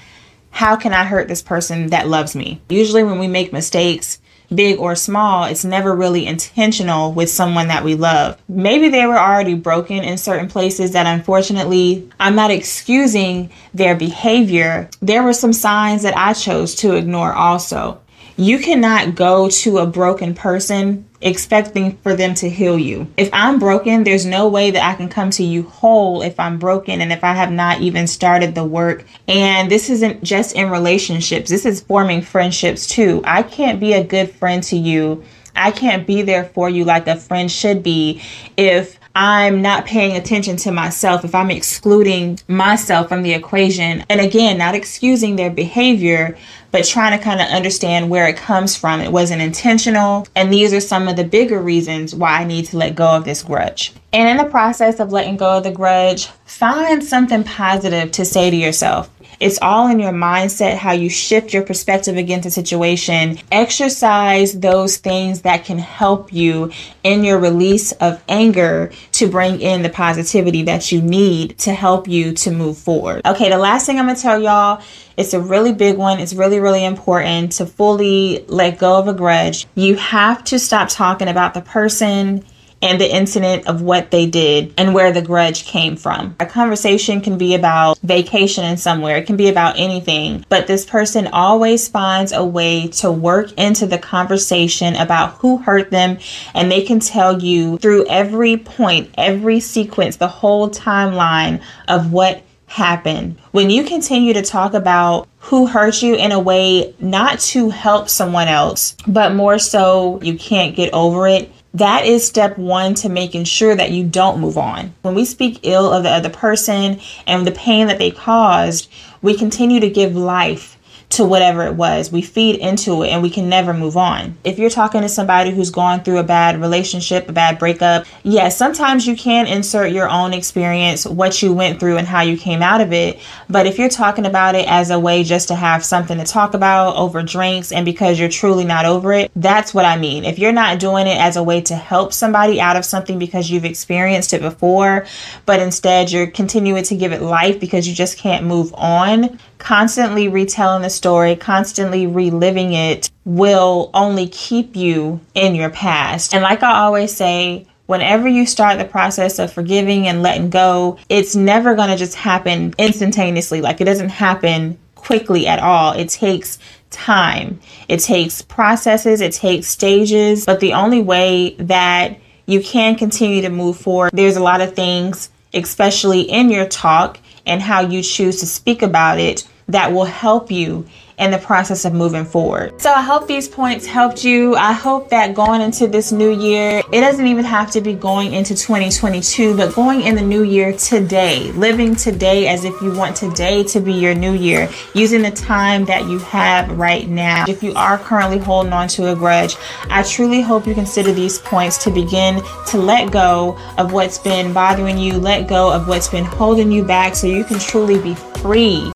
How 0.50 0.74
can 0.74 0.92
I 0.92 1.04
hurt 1.04 1.28
this 1.28 1.42
person 1.42 1.88
that 1.88 2.08
loves 2.08 2.34
me? 2.34 2.60
Usually, 2.68 3.04
when 3.04 3.18
we 3.18 3.28
make 3.28 3.52
mistakes, 3.52 4.20
big 4.54 4.78
or 4.78 4.94
small, 4.94 5.44
it's 5.44 5.64
never 5.64 5.94
really 5.94 6.26
intentional 6.26 7.12
with 7.12 7.30
someone 7.30 7.68
that 7.68 7.84
we 7.84 7.94
love. 7.94 8.40
Maybe 8.48 8.88
they 8.88 9.06
were 9.06 9.18
already 9.18 9.54
broken 9.54 10.04
in 10.04 10.18
certain 10.18 10.48
places 10.48 10.92
that 10.92 11.06
unfortunately 11.06 12.08
I'm 12.18 12.34
not 12.34 12.50
excusing 12.50 13.50
their 13.74 13.94
behavior. 13.94 14.88
There 15.00 15.22
were 15.22 15.32
some 15.32 15.52
signs 15.52 16.02
that 16.02 16.16
I 16.16 16.32
chose 16.32 16.74
to 16.76 16.94
ignore 16.94 17.32
also. 17.32 18.00
You 18.40 18.60
cannot 18.60 19.16
go 19.16 19.50
to 19.50 19.78
a 19.78 19.86
broken 19.86 20.32
person 20.32 21.08
expecting 21.20 21.96
for 21.96 22.14
them 22.14 22.34
to 22.34 22.48
heal 22.48 22.78
you. 22.78 23.08
If 23.16 23.30
I'm 23.32 23.58
broken, 23.58 24.04
there's 24.04 24.24
no 24.24 24.46
way 24.46 24.70
that 24.70 24.84
I 24.84 24.94
can 24.94 25.08
come 25.08 25.30
to 25.30 25.42
you 25.42 25.64
whole 25.64 26.22
if 26.22 26.38
I'm 26.38 26.56
broken 26.60 27.00
and 27.00 27.12
if 27.12 27.24
I 27.24 27.32
have 27.34 27.50
not 27.50 27.80
even 27.80 28.06
started 28.06 28.54
the 28.54 28.62
work. 28.62 29.04
And 29.26 29.68
this 29.68 29.90
isn't 29.90 30.22
just 30.22 30.54
in 30.54 30.70
relationships, 30.70 31.50
this 31.50 31.66
is 31.66 31.80
forming 31.80 32.22
friendships 32.22 32.86
too. 32.86 33.22
I 33.24 33.42
can't 33.42 33.80
be 33.80 33.94
a 33.94 34.04
good 34.04 34.30
friend 34.30 34.62
to 34.64 34.76
you. 34.76 35.24
I 35.56 35.72
can't 35.72 36.06
be 36.06 36.22
there 36.22 36.44
for 36.44 36.70
you 36.70 36.84
like 36.84 37.08
a 37.08 37.16
friend 37.16 37.50
should 37.50 37.82
be 37.82 38.22
if 38.56 39.00
I'm 39.20 39.62
not 39.62 39.84
paying 39.84 40.16
attention 40.16 40.56
to 40.58 40.70
myself, 40.70 41.24
if 41.24 41.34
I'm 41.34 41.50
excluding 41.50 42.38
myself 42.46 43.08
from 43.08 43.24
the 43.24 43.32
equation. 43.32 44.04
And 44.08 44.20
again, 44.20 44.58
not 44.58 44.76
excusing 44.76 45.34
their 45.34 45.50
behavior, 45.50 46.38
but 46.70 46.84
trying 46.84 47.16
to 47.16 47.22
kind 47.22 47.40
of 47.40 47.48
understand 47.48 48.10
where 48.10 48.28
it 48.28 48.36
comes 48.36 48.76
from. 48.76 49.00
It 49.00 49.12
wasn't 49.12 49.42
intentional. 49.42 50.26
And 50.34 50.52
these 50.52 50.72
are 50.72 50.80
some 50.80 51.08
of 51.08 51.16
the 51.16 51.24
bigger 51.24 51.60
reasons 51.60 52.14
why 52.14 52.40
I 52.40 52.44
need 52.44 52.66
to 52.66 52.76
let 52.76 52.94
go 52.94 53.08
of 53.08 53.24
this 53.24 53.42
grudge. 53.42 53.92
And 54.12 54.28
in 54.28 54.36
the 54.36 54.50
process 54.50 55.00
of 55.00 55.12
letting 55.12 55.36
go 55.36 55.58
of 55.58 55.64
the 55.64 55.70
grudge, 55.70 56.26
find 56.46 57.02
something 57.02 57.44
positive 57.44 58.12
to 58.12 58.24
say 58.24 58.50
to 58.50 58.56
yourself. 58.56 59.10
It's 59.40 59.58
all 59.62 59.86
in 59.86 60.00
your 60.00 60.12
mindset, 60.12 60.76
how 60.78 60.92
you 60.92 61.08
shift 61.08 61.54
your 61.54 61.62
perspective 61.62 62.16
against 62.16 62.46
a 62.46 62.50
situation. 62.50 63.38
Exercise 63.52 64.58
those 64.58 64.96
things 64.96 65.42
that 65.42 65.64
can 65.64 65.78
help 65.78 66.32
you 66.32 66.72
in 67.04 67.22
your 67.22 67.38
release 67.38 67.92
of 67.92 68.22
anger 68.28 68.90
to 69.12 69.28
bring 69.28 69.60
in 69.60 69.82
the 69.82 69.90
positivity 69.90 70.62
that 70.64 70.90
you 70.90 71.00
need 71.00 71.56
to 71.58 71.72
help 71.72 72.08
you 72.08 72.32
to 72.32 72.50
move 72.50 72.78
forward. 72.78 73.24
Okay, 73.24 73.48
the 73.48 73.58
last 73.58 73.86
thing 73.86 73.98
I'm 73.98 74.06
gonna 74.06 74.18
tell 74.18 74.40
y'all 74.40 74.82
it's 75.16 75.34
a 75.34 75.40
really 75.40 75.72
big 75.72 75.96
one. 75.96 76.20
It's 76.20 76.34
really, 76.34 76.60
really 76.60 76.84
important 76.84 77.52
to 77.52 77.66
fully 77.66 78.44
let 78.46 78.78
go 78.78 78.98
of 78.98 79.08
a 79.08 79.12
grudge. 79.12 79.66
You 79.74 79.96
have 79.96 80.44
to 80.44 80.58
stop 80.58 80.88
talking 80.88 81.28
about 81.28 81.54
the 81.54 81.60
person 81.60 82.44
and 82.82 83.00
the 83.00 83.14
incident 83.14 83.66
of 83.66 83.82
what 83.82 84.10
they 84.10 84.26
did 84.26 84.72
and 84.76 84.94
where 84.94 85.12
the 85.12 85.22
grudge 85.22 85.64
came 85.64 85.96
from. 85.96 86.36
A 86.40 86.46
conversation 86.46 87.20
can 87.20 87.38
be 87.38 87.54
about 87.54 87.98
vacation 87.98 88.64
and 88.64 88.78
somewhere, 88.78 89.16
it 89.16 89.26
can 89.26 89.36
be 89.36 89.48
about 89.48 89.78
anything, 89.78 90.44
but 90.48 90.66
this 90.66 90.84
person 90.84 91.26
always 91.28 91.88
finds 91.88 92.32
a 92.32 92.44
way 92.44 92.88
to 92.88 93.10
work 93.10 93.52
into 93.52 93.86
the 93.86 93.98
conversation 93.98 94.94
about 94.96 95.32
who 95.34 95.58
hurt 95.58 95.90
them, 95.90 96.18
and 96.54 96.70
they 96.70 96.82
can 96.82 97.00
tell 97.00 97.42
you 97.42 97.78
through 97.78 98.06
every 98.08 98.56
point, 98.56 99.10
every 99.16 99.60
sequence, 99.60 100.16
the 100.16 100.28
whole 100.28 100.70
timeline 100.70 101.62
of 101.88 102.12
what 102.12 102.42
happen. 102.68 103.38
When 103.52 103.70
you 103.70 103.82
continue 103.82 104.34
to 104.34 104.42
talk 104.42 104.74
about 104.74 105.26
who 105.38 105.66
hurt 105.66 106.02
you 106.02 106.14
in 106.14 106.32
a 106.32 106.38
way 106.38 106.94
not 107.00 107.40
to 107.40 107.70
help 107.70 108.08
someone 108.08 108.48
else, 108.48 108.94
but 109.06 109.34
more 109.34 109.58
so 109.58 110.20
you 110.22 110.36
can't 110.36 110.76
get 110.76 110.92
over 110.92 111.26
it, 111.26 111.50
that 111.74 112.06
is 112.06 112.26
step 112.26 112.56
one 112.56 112.94
to 112.94 113.08
making 113.08 113.44
sure 113.44 113.74
that 113.74 113.90
you 113.90 114.04
don't 114.04 114.40
move 114.40 114.56
on. 114.56 114.94
When 115.02 115.14
we 115.14 115.24
speak 115.24 115.60
ill 115.62 115.92
of 115.92 116.02
the 116.02 116.10
other 116.10 116.30
person 116.30 117.00
and 117.26 117.46
the 117.46 117.52
pain 117.52 117.88
that 117.88 117.98
they 117.98 118.10
caused, 118.10 118.90
we 119.20 119.36
continue 119.36 119.80
to 119.80 119.90
give 119.90 120.16
life 120.16 120.77
to 121.10 121.24
whatever 121.24 121.64
it 121.64 121.74
was. 121.74 122.12
We 122.12 122.20
feed 122.22 122.56
into 122.56 123.02
it 123.02 123.08
and 123.08 123.22
we 123.22 123.30
can 123.30 123.48
never 123.48 123.72
move 123.72 123.96
on. 123.96 124.36
If 124.44 124.58
you're 124.58 124.68
talking 124.68 125.00
to 125.00 125.08
somebody 125.08 125.50
who's 125.50 125.70
gone 125.70 126.02
through 126.02 126.18
a 126.18 126.24
bad 126.24 126.60
relationship, 126.60 127.28
a 127.28 127.32
bad 127.32 127.58
breakup, 127.58 128.06
yes, 128.22 128.58
sometimes 128.58 129.06
you 129.06 129.16
can 129.16 129.46
insert 129.46 129.90
your 129.90 130.08
own 130.08 130.34
experience, 130.34 131.06
what 131.06 131.40
you 131.42 131.54
went 131.54 131.80
through 131.80 131.96
and 131.96 132.06
how 132.06 132.20
you 132.20 132.36
came 132.36 132.62
out 132.62 132.80
of 132.80 132.92
it. 132.92 133.18
But 133.48 133.66
if 133.66 133.78
you're 133.78 133.88
talking 133.88 134.26
about 134.26 134.54
it 134.54 134.68
as 134.68 134.90
a 134.90 134.98
way 134.98 135.24
just 135.24 135.48
to 135.48 135.54
have 135.54 135.84
something 135.84 136.18
to 136.18 136.24
talk 136.24 136.52
about 136.52 136.96
over 136.96 137.22
drinks 137.22 137.72
and 137.72 137.84
because 137.86 138.20
you're 138.20 138.28
truly 138.28 138.64
not 138.64 138.84
over 138.84 139.12
it, 139.14 139.30
that's 139.34 139.72
what 139.72 139.86
I 139.86 139.96
mean. 139.96 140.24
If 140.24 140.38
you're 140.38 140.52
not 140.52 140.78
doing 140.78 141.06
it 141.06 141.18
as 141.18 141.36
a 141.36 141.42
way 141.42 141.62
to 141.62 141.74
help 141.74 142.12
somebody 142.12 142.60
out 142.60 142.76
of 142.76 142.84
something 142.84 143.18
because 143.18 143.50
you've 143.50 143.64
experienced 143.64 144.34
it 144.34 144.42
before, 144.42 145.06
but 145.46 145.60
instead 145.60 146.12
you're 146.12 146.26
continuing 146.26 146.84
to 146.84 146.96
give 146.96 147.12
it 147.12 147.22
life 147.22 147.58
because 147.58 147.88
you 147.88 147.94
just 147.94 148.18
can't 148.18 148.44
move 148.44 148.74
on, 148.74 149.38
constantly 149.58 150.28
retelling 150.28 150.82
the 150.82 150.90
story, 150.90 151.36
constantly 151.36 152.06
reliving 152.06 152.72
it 152.72 153.10
will 153.24 153.90
only 153.92 154.28
keep 154.28 154.76
you 154.76 155.20
in 155.34 155.54
your 155.54 155.70
past. 155.70 156.34
And 156.34 156.42
like 156.42 156.62
I 156.62 156.80
always 156.80 157.14
say, 157.14 157.66
whenever 157.86 158.28
you 158.28 158.46
start 158.46 158.78
the 158.78 158.84
process 158.84 159.38
of 159.38 159.52
forgiving 159.52 160.06
and 160.06 160.22
letting 160.22 160.50
go, 160.50 160.98
it's 161.08 161.34
never 161.34 161.74
going 161.74 161.88
to 161.88 161.96
just 161.96 162.14
happen 162.14 162.74
instantaneously. 162.78 163.60
Like 163.60 163.80
it 163.80 163.84
doesn't 163.84 164.10
happen 164.10 164.78
quickly 164.94 165.46
at 165.46 165.58
all. 165.58 165.92
It 165.92 166.08
takes 166.08 166.58
time, 166.90 167.60
it 167.88 168.00
takes 168.00 168.42
processes, 168.42 169.20
it 169.20 169.32
takes 169.32 169.66
stages. 169.66 170.46
But 170.46 170.60
the 170.60 170.74
only 170.74 171.02
way 171.02 171.54
that 171.58 172.18
you 172.46 172.62
can 172.62 172.94
continue 172.94 173.42
to 173.42 173.50
move 173.50 173.78
forward, 173.78 174.10
there's 174.12 174.36
a 174.36 174.42
lot 174.42 174.60
of 174.60 174.74
things, 174.74 175.30
especially 175.54 176.22
in 176.22 176.50
your 176.50 176.66
talk 176.66 177.18
and 177.48 177.62
how 177.62 177.80
you 177.80 178.02
choose 178.02 178.40
to 178.40 178.46
speak 178.46 178.82
about 178.82 179.18
it 179.18 179.46
that 179.68 179.92
will 179.92 180.04
help 180.04 180.50
you 180.50 180.86
in 181.18 181.30
the 181.30 181.38
process 181.38 181.84
of 181.84 181.92
moving 181.92 182.24
forward. 182.24 182.80
So 182.80 182.92
I 182.92 183.02
hope 183.02 183.26
these 183.26 183.48
points 183.48 183.86
helped 183.86 184.24
you. 184.24 184.54
I 184.56 184.72
hope 184.72 185.10
that 185.10 185.34
going 185.34 185.60
into 185.60 185.86
this 185.86 186.12
new 186.12 186.30
year, 186.30 186.82
it 186.92 187.00
doesn't 187.00 187.26
even 187.26 187.44
have 187.44 187.70
to 187.72 187.80
be 187.80 187.94
going 187.94 188.32
into 188.32 188.54
2022, 188.54 189.56
but 189.56 189.74
going 189.74 190.02
in 190.02 190.14
the 190.14 190.22
new 190.22 190.42
year 190.42 190.72
today, 190.72 191.50
living 191.52 191.96
today 191.96 192.48
as 192.48 192.64
if 192.64 192.80
you 192.80 192.92
want 192.92 193.16
today 193.16 193.64
to 193.64 193.80
be 193.80 193.92
your 193.92 194.14
new 194.14 194.32
year, 194.32 194.70
using 194.94 195.22
the 195.22 195.30
time 195.30 195.84
that 195.86 196.06
you 196.06 196.18
have 196.20 196.70
right 196.78 197.08
now. 197.08 197.44
If 197.48 197.62
you 197.62 197.74
are 197.74 197.98
currently 197.98 198.38
holding 198.38 198.72
on 198.72 198.88
to 198.88 199.12
a 199.12 199.16
grudge, 199.16 199.56
I 199.90 200.02
truly 200.02 200.40
hope 200.40 200.66
you 200.66 200.74
consider 200.74 201.12
these 201.12 201.38
points 201.38 201.82
to 201.84 201.90
begin 201.90 202.40
to 202.68 202.78
let 202.78 203.10
go 203.10 203.58
of 203.76 203.92
what's 203.92 204.18
been 204.18 204.52
bothering 204.52 204.98
you, 204.98 205.14
let 205.14 205.48
go 205.48 205.72
of 205.72 205.88
what's 205.88 206.08
been 206.08 206.24
holding 206.24 206.70
you 206.70 206.84
back 206.84 207.16
so 207.16 207.26
you 207.26 207.44
can 207.44 207.58
truly 207.58 208.00
be 208.00 208.14
free 208.14 208.92